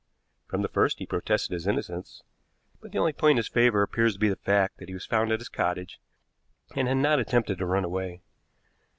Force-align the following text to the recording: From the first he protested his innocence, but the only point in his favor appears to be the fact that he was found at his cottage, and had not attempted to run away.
From 0.47 0.63
the 0.63 0.67
first 0.67 0.97
he 0.97 1.05
protested 1.05 1.53
his 1.53 1.67
innocence, 1.67 2.23
but 2.81 2.91
the 2.91 2.97
only 2.97 3.13
point 3.13 3.33
in 3.33 3.37
his 3.37 3.47
favor 3.47 3.83
appears 3.83 4.13
to 4.13 4.19
be 4.19 4.29
the 4.29 4.35
fact 4.35 4.77
that 4.79 4.87
he 4.89 4.95
was 4.95 5.05
found 5.05 5.31
at 5.31 5.37
his 5.39 5.47
cottage, 5.47 6.01
and 6.75 6.87
had 6.87 6.97
not 6.97 7.19
attempted 7.19 7.59
to 7.59 7.67
run 7.67 7.83
away. 7.85 8.23